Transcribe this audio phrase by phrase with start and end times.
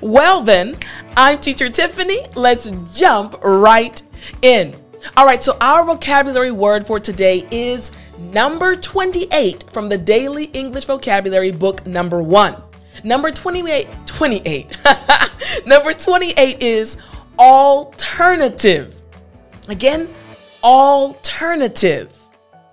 [0.00, 0.76] Well, then,
[1.16, 2.26] I'm teacher Tiffany.
[2.34, 4.00] Let's jump right
[4.42, 4.74] in.
[5.16, 10.84] All right, so our vocabulary word for today is number 28 from the Daily English
[10.84, 12.56] Vocabulary book number 1.
[13.02, 14.76] Number 28 28.
[15.66, 16.96] number 28 is
[17.38, 18.94] alternative.
[19.68, 20.08] Again,
[20.62, 22.16] alternative.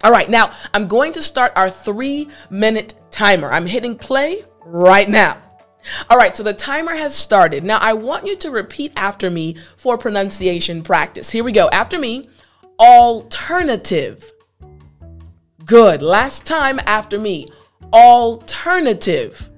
[0.03, 3.51] All right, now I'm going to start our 3 minute timer.
[3.51, 5.37] I'm hitting play right now.
[6.09, 7.63] All right, so the timer has started.
[7.63, 11.29] Now I want you to repeat after me for pronunciation practice.
[11.29, 11.69] Here we go.
[11.69, 12.29] After me,
[12.79, 14.31] alternative.
[15.65, 16.01] Good.
[16.01, 17.47] Last time after me,
[17.93, 19.49] alternative.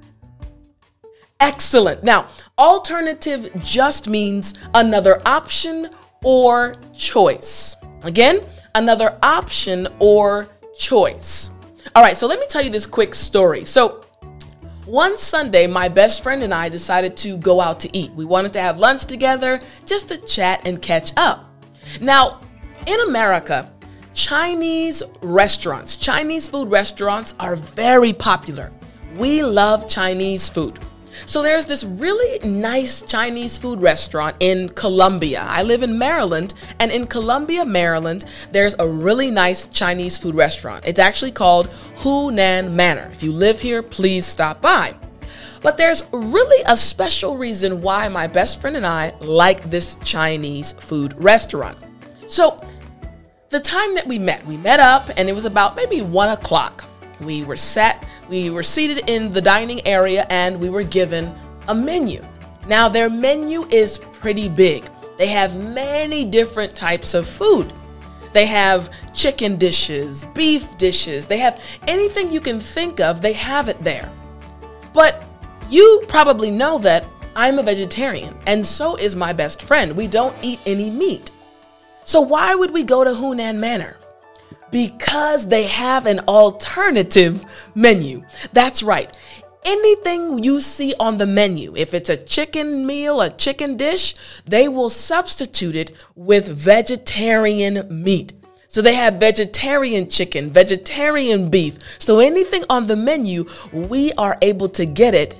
[1.39, 2.03] Excellent.
[2.03, 5.89] Now, alternative just means another option
[6.23, 7.75] or choice.
[8.03, 8.39] Again,
[8.75, 11.49] another option or choice.
[11.95, 13.65] All right, so let me tell you this quick story.
[13.65, 14.05] So,
[14.85, 18.11] one Sunday, my best friend and I decided to go out to eat.
[18.13, 21.49] We wanted to have lunch together just to chat and catch up.
[22.01, 22.41] Now,
[22.85, 23.71] in America,
[24.13, 28.71] Chinese restaurants, Chinese food restaurants are very popular.
[29.17, 30.77] We love Chinese food.
[31.25, 35.45] So there's this really nice Chinese food restaurant in Columbia.
[35.47, 40.85] I live in Maryland, and in Columbia, Maryland, there's a really nice Chinese food restaurant.
[40.85, 43.09] It's actually called Hunan Manor.
[43.11, 44.95] If you live here, please stop by.
[45.61, 50.73] But there's really a special reason why my best friend and I like this Chinese
[50.73, 51.77] food restaurant.
[52.27, 52.59] So,
[53.53, 56.85] the time that we met, we met up and it was about maybe one o'clock.
[57.21, 61.31] We were set, we were seated in the dining area and we were given
[61.67, 62.25] a menu.
[62.67, 64.89] Now, their menu is pretty big.
[65.19, 67.71] They have many different types of food.
[68.33, 73.69] They have chicken dishes, beef dishes, they have anything you can think of, they have
[73.69, 74.11] it there.
[74.93, 75.23] But
[75.69, 77.05] you probably know that
[77.35, 79.95] I'm a vegetarian, and so is my best friend.
[79.95, 81.29] We don't eat any meat.
[82.03, 83.97] So, why would we go to Hunan Manor?
[84.71, 88.23] Because they have an alternative menu.
[88.51, 89.15] That's right.
[89.65, 94.15] Anything you see on the menu, if it's a chicken meal, a chicken dish,
[94.45, 98.33] they will substitute it with vegetarian meat.
[98.67, 101.77] So they have vegetarian chicken, vegetarian beef.
[101.99, 105.35] So anything on the menu, we are able to get it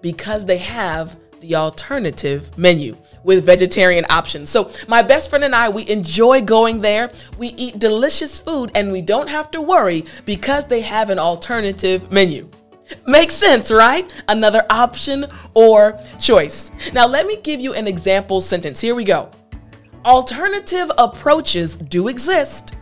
[0.00, 4.50] because they have the alternative menu with vegetarian options.
[4.50, 7.12] So, my best friend and I, we enjoy going there.
[7.38, 12.10] We eat delicious food and we don't have to worry because they have an alternative
[12.10, 12.48] menu.
[13.06, 14.10] Makes sense, right?
[14.28, 16.70] Another option or choice.
[16.92, 18.80] Now, let me give you an example sentence.
[18.80, 19.30] Here we go.
[20.04, 22.74] Alternative approaches do exist,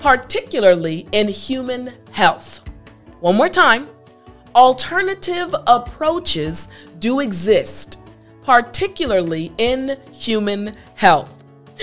[0.00, 2.62] particularly in human health.
[3.20, 3.88] One more time.
[4.54, 6.68] Alternative approaches
[6.98, 7.98] do exist,
[8.46, 11.32] particularly in human health.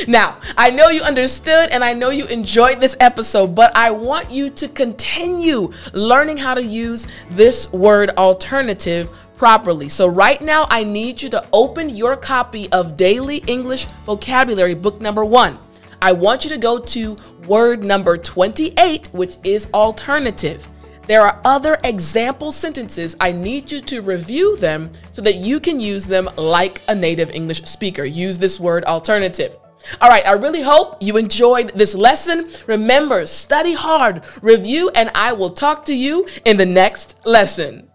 [0.08, 4.32] Now, I know you understood and I know you enjoyed this episode, but I want
[4.32, 9.90] you to continue learning how to use this word alternative properly.
[9.90, 15.02] So, right now, I need you to open your copy of Daily English Vocabulary, book
[15.02, 15.60] number one.
[16.02, 20.70] I want you to go to word number 28, which is alternative.
[21.06, 23.16] There are other example sentences.
[23.20, 27.32] I need you to review them so that you can use them like a native
[27.32, 28.06] English speaker.
[28.06, 29.58] Use this word alternative.
[30.00, 32.48] All right, I really hope you enjoyed this lesson.
[32.68, 37.90] Remember, study hard, review, and I will talk to you in the next lesson.